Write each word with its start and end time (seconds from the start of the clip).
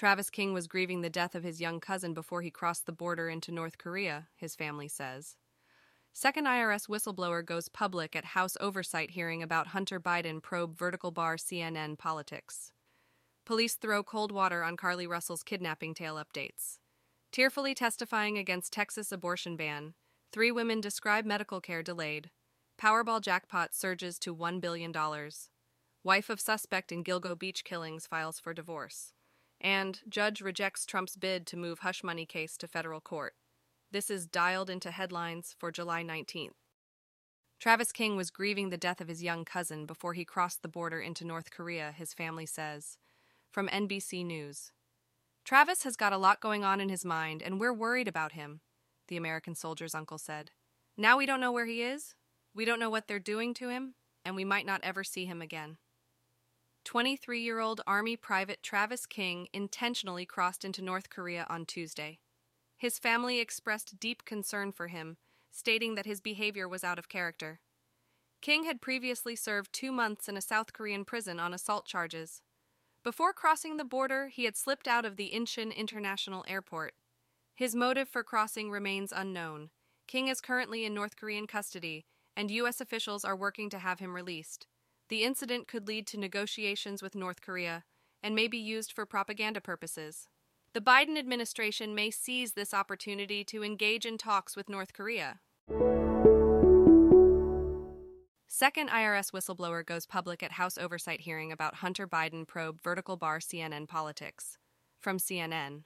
Travis 0.00 0.30
King 0.30 0.54
was 0.54 0.66
grieving 0.66 1.02
the 1.02 1.10
death 1.10 1.34
of 1.34 1.44
his 1.44 1.60
young 1.60 1.78
cousin 1.78 2.14
before 2.14 2.40
he 2.40 2.50
crossed 2.50 2.86
the 2.86 2.90
border 2.90 3.28
into 3.28 3.52
North 3.52 3.76
Korea, 3.76 4.28
his 4.34 4.56
family 4.56 4.88
says. 4.88 5.36
Second 6.14 6.46
IRS 6.46 6.88
whistleblower 6.88 7.44
goes 7.44 7.68
public 7.68 8.16
at 8.16 8.24
House 8.24 8.56
oversight 8.62 9.10
hearing 9.10 9.42
about 9.42 9.66
Hunter 9.66 10.00
Biden 10.00 10.42
probe 10.42 10.74
vertical 10.74 11.10
bar 11.10 11.36
CNN 11.36 11.98
politics. 11.98 12.72
Police 13.44 13.74
throw 13.74 14.02
cold 14.02 14.32
water 14.32 14.62
on 14.62 14.74
Carlee 14.74 15.06
Russell's 15.06 15.42
kidnapping 15.42 15.92
tale 15.92 16.16
updates. 16.16 16.78
Tearfully 17.30 17.74
testifying 17.74 18.38
against 18.38 18.72
Texas 18.72 19.12
abortion 19.12 19.54
ban, 19.54 19.92
three 20.32 20.50
women 20.50 20.80
describe 20.80 21.26
medical 21.26 21.60
care 21.60 21.82
delayed. 21.82 22.30
Powerball 22.80 23.20
jackpot 23.20 23.74
surges 23.74 24.18
to 24.20 24.34
$1 24.34 24.62
billion. 24.62 24.94
Wife 26.02 26.30
of 26.30 26.40
suspect 26.40 26.90
in 26.90 27.04
Gilgo 27.04 27.38
Beach 27.38 27.64
killings 27.64 28.06
files 28.06 28.40
for 28.40 28.54
divorce. 28.54 29.12
And 29.60 30.00
judge 30.08 30.40
rejects 30.40 30.86
Trump's 30.86 31.16
bid 31.16 31.46
to 31.48 31.56
move 31.56 31.80
hush 31.80 32.02
money 32.02 32.24
case 32.24 32.56
to 32.58 32.68
federal 32.68 33.00
court. 33.00 33.34
This 33.92 34.08
is 34.08 34.26
dialed 34.26 34.70
into 34.70 34.90
headlines 34.90 35.54
for 35.58 35.70
July 35.70 36.02
19th. 36.02 36.50
Travis 37.58 37.92
King 37.92 38.16
was 38.16 38.30
grieving 38.30 38.70
the 38.70 38.78
death 38.78 39.02
of 39.02 39.08
his 39.08 39.22
young 39.22 39.44
cousin 39.44 39.84
before 39.84 40.14
he 40.14 40.24
crossed 40.24 40.62
the 40.62 40.68
border 40.68 40.98
into 40.98 41.26
North 41.26 41.50
Korea, 41.50 41.92
his 41.94 42.14
family 42.14 42.46
says. 42.46 42.96
From 43.50 43.68
NBC 43.68 44.24
News 44.24 44.72
Travis 45.44 45.82
has 45.82 45.96
got 45.96 46.12
a 46.12 46.18
lot 46.18 46.40
going 46.40 46.64
on 46.64 46.80
in 46.80 46.88
his 46.88 47.04
mind, 47.04 47.42
and 47.42 47.60
we're 47.60 47.74
worried 47.74 48.08
about 48.08 48.32
him, 48.32 48.60
the 49.08 49.16
American 49.16 49.54
soldier's 49.54 49.94
uncle 49.94 50.16
said. 50.16 50.52
Now 50.96 51.18
we 51.18 51.26
don't 51.26 51.40
know 51.40 51.52
where 51.52 51.66
he 51.66 51.82
is, 51.82 52.14
we 52.54 52.64
don't 52.64 52.80
know 52.80 52.90
what 52.90 53.08
they're 53.08 53.18
doing 53.18 53.52
to 53.54 53.68
him, 53.68 53.94
and 54.24 54.36
we 54.36 54.44
might 54.44 54.66
not 54.66 54.80
ever 54.82 55.04
see 55.04 55.26
him 55.26 55.42
again. 55.42 55.76
23 56.84 57.40
year 57.40 57.60
old 57.60 57.80
Army 57.86 58.16
Private 58.16 58.62
Travis 58.62 59.06
King 59.06 59.48
intentionally 59.52 60.26
crossed 60.26 60.64
into 60.64 60.82
North 60.82 61.10
Korea 61.10 61.46
on 61.48 61.66
Tuesday. 61.66 62.18
His 62.76 62.98
family 62.98 63.40
expressed 63.40 64.00
deep 64.00 64.24
concern 64.24 64.72
for 64.72 64.88
him, 64.88 65.18
stating 65.50 65.94
that 65.94 66.06
his 66.06 66.20
behavior 66.20 66.68
was 66.68 66.82
out 66.82 66.98
of 66.98 67.08
character. 67.08 67.60
King 68.40 68.64
had 68.64 68.80
previously 68.80 69.36
served 69.36 69.72
two 69.72 69.92
months 69.92 70.28
in 70.28 70.36
a 70.36 70.40
South 70.40 70.72
Korean 70.72 71.04
prison 71.04 71.38
on 71.38 71.52
assault 71.52 71.84
charges. 71.84 72.40
Before 73.04 73.32
crossing 73.32 73.76
the 73.76 73.84
border, 73.84 74.28
he 74.28 74.44
had 74.44 74.56
slipped 74.56 74.88
out 74.88 75.04
of 75.04 75.16
the 75.16 75.32
Incheon 75.34 75.74
International 75.76 76.44
Airport. 76.48 76.94
His 77.54 77.74
motive 77.74 78.08
for 78.08 78.22
crossing 78.22 78.70
remains 78.70 79.12
unknown. 79.14 79.70
King 80.06 80.28
is 80.28 80.40
currently 80.40 80.86
in 80.86 80.94
North 80.94 81.16
Korean 81.16 81.46
custody, 81.46 82.06
and 82.34 82.50
U.S. 82.50 82.80
officials 82.80 83.24
are 83.24 83.36
working 83.36 83.68
to 83.70 83.78
have 83.78 84.00
him 84.00 84.14
released. 84.14 84.66
The 85.10 85.24
incident 85.24 85.66
could 85.66 85.88
lead 85.88 86.06
to 86.08 86.16
negotiations 86.16 87.02
with 87.02 87.16
North 87.16 87.40
Korea 87.40 87.82
and 88.22 88.32
may 88.32 88.46
be 88.46 88.58
used 88.58 88.92
for 88.92 89.04
propaganda 89.04 89.60
purposes. 89.60 90.28
The 90.72 90.80
Biden 90.80 91.18
administration 91.18 91.96
may 91.96 92.12
seize 92.12 92.52
this 92.52 92.72
opportunity 92.72 93.42
to 93.44 93.64
engage 93.64 94.06
in 94.06 94.18
talks 94.18 94.54
with 94.54 94.68
North 94.68 94.92
Korea. 94.92 95.40
Second 98.46 98.90
IRS 98.90 99.32
whistleblower 99.32 99.84
goes 99.84 100.06
public 100.06 100.44
at 100.44 100.52
House 100.52 100.78
oversight 100.78 101.22
hearing 101.22 101.50
about 101.50 101.76
Hunter 101.76 102.06
Biden 102.06 102.46
probe 102.46 102.80
vertical 102.80 103.16
bar 103.16 103.40
CNN 103.40 103.88
politics. 103.88 104.58
From 105.00 105.18
CNN. 105.18 105.82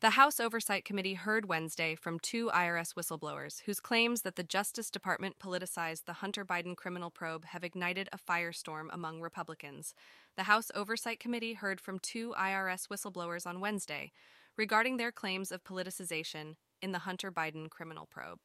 The 0.00 0.10
House 0.10 0.40
Oversight 0.40 0.86
Committee 0.86 1.12
heard 1.12 1.44
Wednesday 1.44 1.94
from 1.94 2.18
two 2.20 2.50
IRS 2.54 2.94
whistleblowers 2.94 3.60
whose 3.66 3.80
claims 3.80 4.22
that 4.22 4.36
the 4.36 4.42
Justice 4.42 4.90
Department 4.90 5.38
politicized 5.38 6.06
the 6.06 6.14
Hunter 6.14 6.42
Biden 6.42 6.74
criminal 6.74 7.10
probe 7.10 7.44
have 7.44 7.64
ignited 7.64 8.08
a 8.10 8.16
firestorm 8.16 8.86
among 8.90 9.20
Republicans. 9.20 9.92
The 10.38 10.44
House 10.44 10.70
Oversight 10.74 11.20
Committee 11.20 11.52
heard 11.52 11.82
from 11.82 11.98
two 11.98 12.32
IRS 12.38 12.88
whistleblowers 12.88 13.46
on 13.46 13.60
Wednesday 13.60 14.10
regarding 14.56 14.96
their 14.96 15.12
claims 15.12 15.52
of 15.52 15.64
politicization 15.64 16.54
in 16.80 16.92
the 16.92 17.00
Hunter 17.00 17.30
Biden 17.30 17.68
criminal 17.68 18.08
probe. 18.10 18.38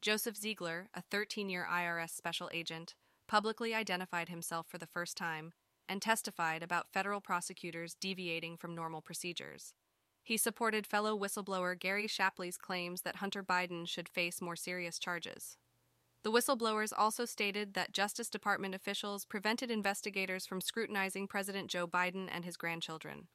Joseph 0.00 0.38
Ziegler, 0.38 0.88
a 0.94 1.02
13 1.02 1.50
year 1.50 1.68
IRS 1.70 2.16
special 2.16 2.48
agent, 2.50 2.94
publicly 3.28 3.74
identified 3.74 4.30
himself 4.30 4.66
for 4.70 4.78
the 4.78 4.86
first 4.86 5.18
time 5.18 5.52
and 5.86 6.00
testified 6.00 6.62
about 6.62 6.88
federal 6.94 7.20
prosecutors 7.20 7.94
deviating 8.00 8.56
from 8.56 8.74
normal 8.74 9.02
procedures. 9.02 9.74
He 10.24 10.38
supported 10.38 10.86
fellow 10.86 11.16
whistleblower 11.16 11.78
Gary 11.78 12.06
Shapley's 12.08 12.56
claims 12.56 13.02
that 13.02 13.16
Hunter 13.16 13.42
Biden 13.42 13.86
should 13.86 14.08
face 14.08 14.40
more 14.40 14.56
serious 14.56 14.98
charges. 14.98 15.58
The 16.22 16.32
whistleblowers 16.32 16.94
also 16.96 17.26
stated 17.26 17.74
that 17.74 17.92
Justice 17.92 18.30
Department 18.30 18.74
officials 18.74 19.26
prevented 19.26 19.70
investigators 19.70 20.46
from 20.46 20.62
scrutinizing 20.62 21.28
President 21.28 21.70
Joe 21.70 21.86
Biden 21.86 22.28
and 22.32 22.46
his 22.46 22.56
grandchildren. 22.56 23.28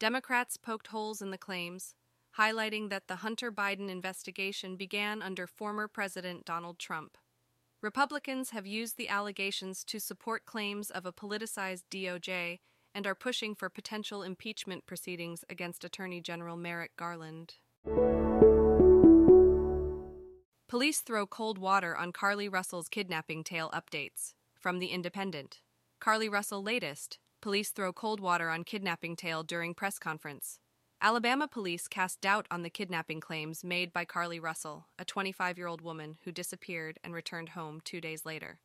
Democrats 0.00 0.56
poked 0.56 0.88
holes 0.88 1.22
in 1.22 1.30
the 1.30 1.38
claims, 1.38 1.94
highlighting 2.36 2.90
that 2.90 3.06
the 3.06 3.16
Hunter 3.16 3.52
Biden 3.52 3.88
investigation 3.88 4.74
began 4.74 5.22
under 5.22 5.46
former 5.46 5.86
President 5.86 6.44
Donald 6.44 6.80
Trump. 6.80 7.16
Republicans 7.80 8.50
have 8.50 8.66
used 8.66 8.96
the 8.96 9.08
allegations 9.08 9.84
to 9.84 10.00
support 10.00 10.44
claims 10.44 10.90
of 10.90 11.06
a 11.06 11.12
politicized 11.12 11.84
DOJ 11.88 12.58
and 12.94 13.06
are 13.06 13.14
pushing 13.14 13.54
for 13.54 13.68
potential 13.68 14.22
impeachment 14.22 14.86
proceedings 14.86 15.44
against 15.48 15.84
Attorney 15.84 16.20
General 16.20 16.56
Merrick 16.56 16.96
Garland. 16.96 17.54
Police 20.68 21.00
throw 21.00 21.26
cold 21.26 21.58
water 21.58 21.96
on 21.96 22.12
Carlee 22.12 22.52
Russell's 22.52 22.88
kidnapping 22.88 23.42
tale 23.42 23.70
updates. 23.70 24.34
From 24.54 24.78
The 24.78 24.88
Independent. 24.88 25.60
Carlee 26.00 26.30
Russell 26.30 26.62
latest. 26.62 27.18
Police 27.40 27.70
throw 27.70 27.92
cold 27.92 28.20
water 28.20 28.50
on 28.50 28.64
kidnapping 28.64 29.16
tale 29.16 29.42
during 29.42 29.74
press 29.74 29.98
conference. 29.98 30.60
Alabama 31.02 31.48
police 31.48 31.88
cast 31.88 32.20
doubt 32.20 32.46
on 32.50 32.62
the 32.62 32.68
kidnapping 32.68 33.20
claims 33.20 33.64
made 33.64 33.90
by 33.90 34.04
Carlee 34.04 34.42
Russell, 34.42 34.86
a 34.98 35.04
25 35.04 35.56
year 35.56 35.66
old 35.66 35.80
woman 35.80 36.18
who 36.24 36.30
disappeared 36.30 36.98
and 37.02 37.14
returned 37.14 37.50
home 37.50 37.80
two 37.82 38.00
days 38.00 38.26
later. 38.26 38.60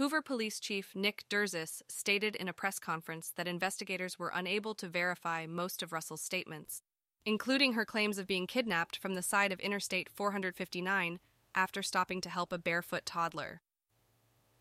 Hoover 0.00 0.22
Police 0.22 0.58
Chief 0.60 0.96
Nick 0.96 1.24
Derzis 1.28 1.82
stated 1.86 2.34
in 2.34 2.48
a 2.48 2.54
press 2.54 2.78
conference 2.78 3.34
that 3.36 3.46
investigators 3.46 4.18
were 4.18 4.32
unable 4.34 4.74
to 4.76 4.88
verify 4.88 5.44
most 5.46 5.82
of 5.82 5.92
Russell's 5.92 6.22
statements, 6.22 6.80
including 7.26 7.74
her 7.74 7.84
claims 7.84 8.16
of 8.16 8.26
being 8.26 8.46
kidnapped 8.46 8.96
from 8.96 9.12
the 9.12 9.20
side 9.20 9.52
of 9.52 9.60
Interstate 9.60 10.08
459 10.08 11.20
after 11.54 11.82
stopping 11.82 12.22
to 12.22 12.30
help 12.30 12.50
a 12.50 12.56
barefoot 12.56 13.04
toddler. 13.04 13.60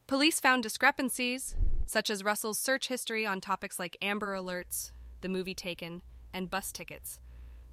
Police 0.08 0.42
found 0.42 0.62
discrepancies, 0.62 1.56
such 1.86 2.10
as 2.10 2.22
Russell's 2.22 2.60
search 2.60 2.90
history 2.90 3.26
on 3.26 3.40
topics 3.40 3.80
like 3.80 3.96
Amber 4.02 4.36
Alerts, 4.36 4.92
the 5.22 5.30
movie 5.30 5.56
Taken, 5.56 6.02
and 6.34 6.50
bus 6.50 6.74
tickets. 6.74 7.22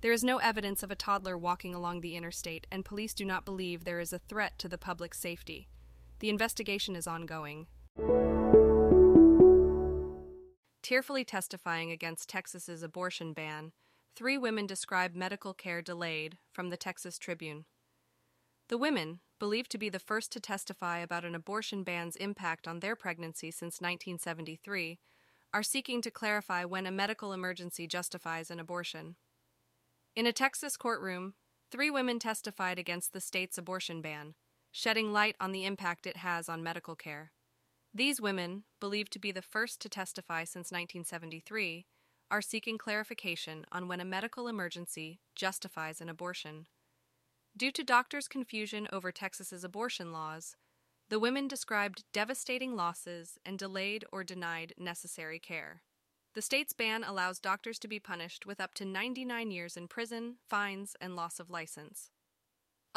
There 0.03 0.13
is 0.13 0.23
no 0.23 0.39
evidence 0.39 0.85
of 0.85 0.93
a 0.93 0.95
toddler 0.95 1.37
walking 1.37 1.75
along 1.75 2.01
the 2.01 2.15
interstate, 2.15 2.69
and 2.71 2.85
police 2.85 3.13
do 3.13 3.25
not 3.25 3.45
believe 3.45 3.83
there 3.83 3.99
is 3.99 4.13
a 4.13 4.21
threat 4.21 4.57
to 4.61 4.69
the 4.69 4.79
public 4.79 5.15
safety. 5.15 5.67
The 6.21 6.31
investigation 6.31 6.97
is 6.97 7.07
ongoing. 7.07 7.67
Tearfully 10.83 11.25
testifying 11.25 11.91
against 11.91 12.29
Texas's 12.29 12.83
abortion 12.83 13.35
ban, 13.35 13.73
three 14.15 14.39
women 14.39 14.67
describe 14.67 15.15
medical 15.15 15.53
care 15.53 15.83
delayed 15.83 16.39
from 16.53 16.71
the 16.71 16.77
Texas 16.79 17.19
Tribune. 17.19 17.67
The 18.69 18.79
women, 18.79 19.21
believed 19.39 19.71
to 19.73 19.79
be 19.79 19.91
the 19.91 19.99
first 19.99 20.33
to 20.33 20.41
testify 20.41 20.99
about 20.99 21.25
an 21.25 21.35
abortion 21.35 21.83
ban's 21.83 22.17
impact 22.17 22.67
on 22.67 22.81
their 22.81 22.97
pregnancy 22.97 23.51
since 23.51 23.81
1973, 23.81 24.99
are 25.53 25.63
seeking 25.63 26.01
to 26.01 26.11
clarify 26.11 26.65
when 26.65 26.87
a 26.87 26.91
medical 26.91 27.35
emergency 27.35 27.87
justifies 27.87 28.51
an 28.51 28.59
abortion. 28.59 29.17
In 30.15 30.27
a 30.27 30.33
Texas 30.33 30.79
courtroom, 30.79 31.35
three 31.71 31.91
women 31.91 32.19
testified 32.19 32.79
against 32.79 33.13
the 33.13 33.21
state's 33.21 33.59
abortion 33.59 34.01
ban 34.01 34.35
shedding 34.77 35.11
light 35.11 35.35
on 35.41 35.53
the 35.53 35.65
impact 35.65 36.07
it 36.07 36.19
has 36.19 36.51
on 36.51 36.63
medical 36.63 36.95
care. 36.95 37.33
These 37.95 38.21
women, 38.21 38.65
believed 38.79 39.11
to 39.15 39.19
be 39.19 39.33
the 39.33 39.41
first 39.41 39.81
to 39.81 39.89
testify 39.89 40.45
since 40.45 40.71
1973, 40.71 41.87
are 42.31 42.43
seeking 42.43 42.77
clarification 42.77 43.65
on 43.73 43.89
when 43.89 44.03
a 44.03 44.05
medical 44.05 44.49
emergency 44.49 45.19
justifies 45.35 46.03
an 46.03 46.11
abortion. 46.11 46.67
Due 47.57 47.71
to 47.71 47.83
doctors' 47.83 48.29
confusion 48.29 48.87
over 48.93 49.11
Texas's 49.11 49.65
abortion 49.65 50.13
laws, 50.13 50.57
the 51.09 51.19
women 51.19 51.49
described 51.49 52.05
devastating 52.13 52.77
losses 52.77 53.39
and 53.47 53.59
delayed 53.59 54.05
or 54.13 54.23
denied 54.25 54.75
necessary 54.77 55.39
care. 55.39 55.81
The 56.35 56.43
state's 56.43 56.75
ban 56.75 57.03
allows 57.03 57.41
doctors 57.41 57.79
to 57.79 57.89
be 57.89 57.99
punished 57.99 58.45
with 58.45 58.61
up 58.61 58.75
to 58.75 58.85
99 58.85 59.51
years 59.51 59.79
in 59.79 59.89
prison, 59.89 60.37
fines, 60.51 60.95
and 61.01 61.17
loss 61.17 61.41
of 61.41 61.49
license. 61.49 62.11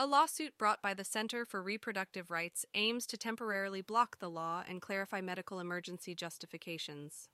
A 0.02 0.08
lawsuit 0.08 0.58
brought 0.58 0.82
by 0.82 0.94
the 0.94 1.04
Center 1.04 1.44
for 1.44 1.62
Reproductive 1.62 2.32
Rights 2.32 2.66
aims 2.74 3.06
to 3.08 3.18
temporarily 3.18 3.82
block 3.82 4.20
the 4.20 4.30
law 4.30 4.64
and 4.66 4.82
clarify 4.82 5.20
medical 5.20 5.60
emergency 5.60 6.16
justifications. 6.16 7.28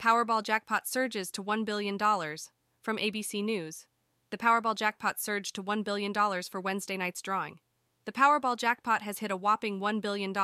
Powerball 0.00 0.42
jackpot 0.42 0.88
surges 0.88 1.30
to 1.32 1.44
$1 1.44 1.66
billion. 1.66 1.98
From 1.98 2.96
ABC 2.96 3.44
News. 3.44 3.84
The 4.30 4.38
Powerball 4.38 4.74
jackpot 4.74 5.20
surged 5.20 5.54
to 5.56 5.62
$1 5.62 5.84
billion 5.84 6.14
for 6.14 6.58
Wednesday 6.58 6.96
night's 6.96 7.20
drawing. 7.20 7.58
The 8.06 8.12
Powerball 8.12 8.56
jackpot 8.56 9.02
has 9.02 9.18
hit 9.18 9.30
a 9.30 9.36
whopping 9.36 9.78
$1 9.78 10.00
billion, 10.00 10.34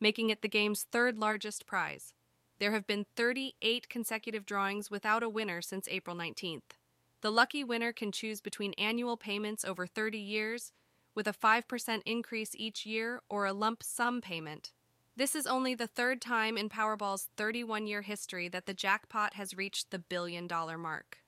making 0.00 0.30
it 0.30 0.42
the 0.42 0.48
game's 0.48 0.82
third 0.90 1.16
largest 1.16 1.64
prize. 1.64 2.12
There 2.58 2.72
have 2.72 2.88
been 2.88 3.06
38 3.14 3.88
consecutive 3.88 4.44
drawings 4.44 4.90
without 4.90 5.22
a 5.22 5.28
winner 5.28 5.62
since 5.62 5.86
April 5.86 6.16
19th. 6.16 6.74
The 7.20 7.32
lucky 7.32 7.64
winner 7.64 7.92
can 7.92 8.12
choose 8.12 8.40
between 8.40 8.74
annual 8.74 9.16
payments 9.16 9.64
over 9.64 9.86
30 9.86 10.18
years, 10.18 10.72
with 11.14 11.26
a 11.26 11.32
5% 11.32 12.02
increase 12.06 12.54
each 12.54 12.86
year, 12.86 13.20
or 13.28 13.46
a 13.46 13.52
lump 13.52 13.82
sum 13.82 14.20
payment. 14.20 14.72
This 15.16 15.34
is 15.34 15.46
only 15.46 15.74
the 15.74 15.88
third 15.88 16.20
time 16.20 16.56
in 16.56 16.68
Powerball's 16.68 17.28
31 17.36 17.86
year 17.86 18.02
history 18.02 18.48
that 18.48 18.66
the 18.66 18.74
jackpot 18.74 19.34
has 19.34 19.56
reached 19.56 19.90
the 19.90 19.98
billion 19.98 20.46
dollar 20.46 20.78
mark. 20.78 21.18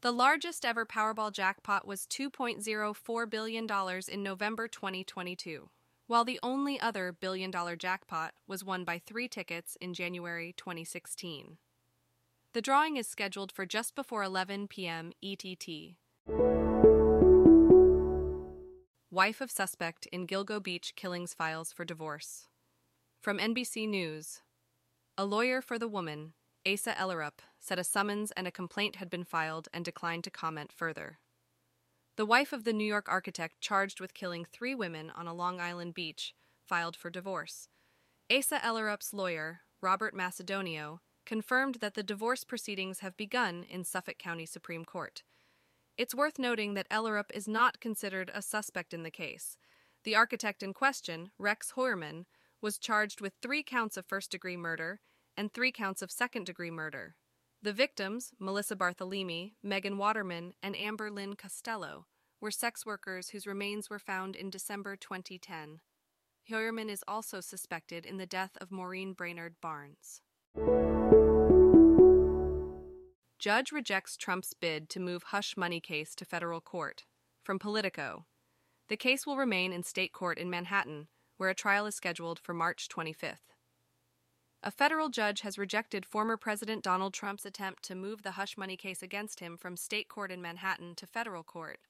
The 0.00 0.12
largest 0.12 0.64
ever 0.64 0.86
Powerball 0.86 1.32
jackpot 1.32 1.86
was 1.86 2.06
$2.04 2.06 3.30
billion 3.30 3.66
in 4.08 4.22
November 4.22 4.68
2022 4.68 5.68
while 6.12 6.24
the 6.26 6.40
only 6.42 6.78
other 6.78 7.10
billion 7.10 7.50
dollar 7.50 7.74
jackpot 7.74 8.34
was 8.46 8.62
won 8.62 8.84
by 8.84 8.98
three 8.98 9.28
tickets 9.28 9.78
in 9.80 9.94
January 9.94 10.52
2016. 10.58 11.56
The 12.54 12.60
drawing 12.60 12.98
is 12.98 13.08
scheduled 13.08 13.50
for 13.50 13.64
just 13.64 13.94
before 13.94 14.22
11 14.22 14.68
p.m. 14.68 15.12
ETT. 15.22 15.96
Wife 19.10 19.40
of 19.40 19.50
suspect 19.50 20.06
in 20.12 20.26
Gilgo 20.26 20.62
Beach 20.62 20.92
killings 20.94 21.32
files 21.32 21.72
for 21.72 21.86
divorce. 21.86 22.48
From 23.22 23.38
NBC 23.38 23.88
News 23.88 24.42
A 25.16 25.24
lawyer 25.24 25.62
for 25.62 25.78
the 25.78 25.88
woman, 25.88 26.34
Asa 26.70 26.92
Ellerup, 26.92 27.40
said 27.58 27.78
a 27.78 27.84
summons 27.84 28.32
and 28.32 28.46
a 28.46 28.50
complaint 28.50 28.96
had 28.96 29.08
been 29.08 29.24
filed 29.24 29.68
and 29.72 29.82
declined 29.82 30.24
to 30.24 30.30
comment 30.30 30.72
further. 30.72 31.20
The 32.16 32.26
wife 32.26 32.52
of 32.52 32.64
the 32.64 32.74
New 32.74 32.84
York 32.84 33.06
architect 33.08 33.62
charged 33.62 33.98
with 33.98 34.12
killing 34.12 34.44
three 34.44 34.74
women 34.74 35.10
on 35.16 35.26
a 35.26 35.32
Long 35.32 35.58
Island 35.58 35.94
beach 35.94 36.34
filed 36.66 36.96
for 36.96 37.08
divorce. 37.08 37.68
Asa 38.30 38.58
Ellerup's 38.58 39.14
lawyer, 39.14 39.60
Robert 39.80 40.14
Macedonio, 40.14 40.98
confirmed 41.24 41.76
that 41.80 41.94
the 41.94 42.02
divorce 42.02 42.44
proceedings 42.44 43.00
have 43.00 43.16
begun 43.16 43.64
in 43.68 43.84
Suffolk 43.84 44.18
County 44.18 44.46
Supreme 44.46 44.84
Court. 44.84 45.22
It's 45.96 46.14
worth 46.14 46.38
noting 46.38 46.74
that 46.74 46.88
Ellerup 46.88 47.30
is 47.34 47.46
not 47.46 47.80
considered 47.80 48.30
a 48.34 48.42
suspect 48.42 48.94
in 48.94 49.02
the 49.02 49.10
case. 49.10 49.56
The 50.04 50.16
architect 50.16 50.62
in 50.62 50.72
question, 50.72 51.30
Rex 51.38 51.72
Heuermann, 51.76 52.24
was 52.60 52.78
charged 52.78 53.20
with 53.20 53.34
three 53.42 53.62
counts 53.62 53.96
of 53.96 54.06
first 54.06 54.30
degree 54.30 54.56
murder 54.56 55.00
and 55.36 55.52
three 55.52 55.72
counts 55.72 56.02
of 56.02 56.10
second 56.10 56.46
degree 56.46 56.70
murder. 56.70 57.16
The 57.62 57.72
victims, 57.72 58.32
Melissa 58.38 58.74
Barthelemy, 58.74 59.52
Megan 59.62 59.96
Waterman, 59.96 60.54
and 60.62 60.76
Amber 60.76 61.10
Lynn 61.10 61.34
Costello, 61.34 62.06
were 62.40 62.50
sex 62.50 62.84
workers 62.84 63.30
whose 63.30 63.46
remains 63.46 63.88
were 63.88 64.00
found 64.00 64.34
in 64.34 64.50
December 64.50 64.96
2010. 64.96 65.80
Heuermann 66.50 66.90
is 66.90 67.04
also 67.06 67.40
suspected 67.40 68.04
in 68.04 68.16
the 68.16 68.26
death 68.26 68.56
of 68.60 68.72
Maureen 68.72 69.12
Brainerd 69.12 69.54
Barnes. 69.60 70.20
Judge 73.42 73.72
rejects 73.72 74.16
Trump's 74.16 74.54
bid 74.54 74.88
to 74.90 75.00
move 75.00 75.24
hush 75.24 75.56
money 75.56 75.80
case 75.80 76.14
to 76.14 76.24
federal 76.24 76.60
court. 76.60 77.06
From 77.42 77.58
Politico. 77.58 78.24
The 78.88 78.96
case 78.96 79.26
will 79.26 79.36
remain 79.36 79.72
in 79.72 79.82
state 79.82 80.12
court 80.12 80.38
in 80.38 80.48
Manhattan, 80.48 81.08
where 81.38 81.50
a 81.50 81.54
trial 81.54 81.86
is 81.86 81.96
scheduled 81.96 82.38
for 82.38 82.54
March 82.54 82.86
25th. 82.88 83.50
A 84.62 84.70
federal 84.70 85.08
judge 85.08 85.40
has 85.40 85.58
rejected 85.58 86.06
former 86.06 86.36
President 86.36 86.84
Donald 86.84 87.14
Trump's 87.14 87.44
attempt 87.44 87.82
to 87.82 87.96
move 87.96 88.22
the 88.22 88.30
hush 88.38 88.56
money 88.56 88.76
case 88.76 89.02
against 89.02 89.40
him 89.40 89.56
from 89.56 89.76
state 89.76 90.08
court 90.08 90.30
in 90.30 90.40
Manhattan 90.40 90.94
to 90.94 91.04
federal 91.08 91.42
court. 91.42 91.80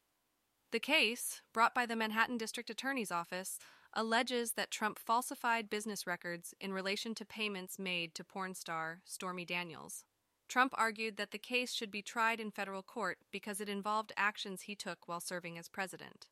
The 0.70 0.80
case, 0.80 1.42
brought 1.52 1.74
by 1.74 1.84
the 1.84 1.96
Manhattan 1.96 2.38
District 2.38 2.70
Attorney's 2.70 3.12
Office, 3.12 3.58
alleges 3.92 4.52
that 4.52 4.70
Trump 4.70 4.98
falsified 4.98 5.68
business 5.68 6.06
records 6.06 6.54
in 6.62 6.72
relation 6.72 7.14
to 7.16 7.26
payments 7.26 7.78
made 7.78 8.14
to 8.14 8.24
porn 8.24 8.54
star 8.54 9.02
Stormy 9.04 9.44
Daniels. 9.44 10.06
Trump 10.52 10.74
argued 10.76 11.16
that 11.16 11.30
the 11.30 11.38
case 11.38 11.72
should 11.72 11.90
be 11.90 12.02
tried 12.02 12.38
in 12.38 12.50
federal 12.50 12.82
court 12.82 13.16
because 13.30 13.58
it 13.58 13.70
involved 13.70 14.12
actions 14.18 14.60
he 14.60 14.74
took 14.74 15.08
while 15.08 15.18
serving 15.18 15.56
as 15.56 15.66
president. 15.66 16.26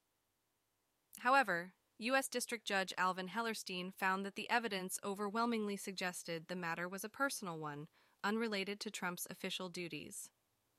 However, 1.20 1.72
U.S. 2.00 2.28
District 2.28 2.66
Judge 2.66 2.92
Alvin 2.98 3.28
Hellerstein 3.28 3.94
found 3.94 4.26
that 4.26 4.34
the 4.34 4.50
evidence 4.50 4.98
overwhelmingly 5.02 5.78
suggested 5.78 6.48
the 6.48 6.54
matter 6.54 6.86
was 6.86 7.02
a 7.02 7.08
personal 7.08 7.58
one, 7.58 7.86
unrelated 8.22 8.78
to 8.80 8.90
Trump's 8.90 9.26
official 9.30 9.70
duties. 9.70 10.28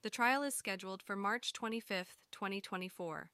The 0.04 0.12
trial 0.12 0.44
is 0.44 0.54
scheduled 0.54 1.02
for 1.02 1.16
March 1.16 1.52
25, 1.52 2.18
2024. 2.32 3.32